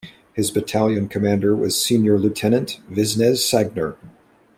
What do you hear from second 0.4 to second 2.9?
battalion commander was Senior Lieutenant